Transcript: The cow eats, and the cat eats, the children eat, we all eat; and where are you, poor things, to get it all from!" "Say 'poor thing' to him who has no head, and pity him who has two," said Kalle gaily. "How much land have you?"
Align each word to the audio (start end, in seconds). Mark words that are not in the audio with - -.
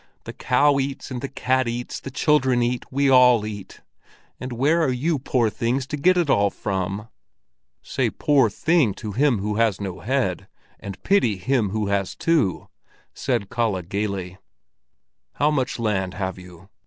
The 0.23 0.33
cow 0.33 0.79
eats, 0.79 1.11
and 1.11 1.21
the 1.21 1.27
cat 1.27 1.67
eats, 1.67 1.99
the 1.99 2.09
children 2.09 2.63
eat, 2.63 2.91
we 2.91 3.07
all 3.07 3.45
eat; 3.45 3.81
and 4.39 4.51
where 4.51 4.81
are 4.81 4.91
you, 4.91 5.19
poor 5.19 5.47
things, 5.47 5.85
to 5.85 5.95
get 5.95 6.17
it 6.17 6.27
all 6.27 6.49
from!" 6.49 7.07
"Say 7.83 8.09
'poor 8.09 8.49
thing' 8.49 8.95
to 8.95 9.11
him 9.11 9.37
who 9.37 9.57
has 9.57 9.79
no 9.79 9.99
head, 9.99 10.47
and 10.79 11.03
pity 11.03 11.37
him 11.37 11.69
who 11.69 11.85
has 11.89 12.15
two," 12.15 12.67
said 13.13 13.51
Kalle 13.51 13.83
gaily. 13.83 14.39
"How 15.35 15.51
much 15.51 15.77
land 15.77 16.15
have 16.15 16.39
you?" 16.39 16.69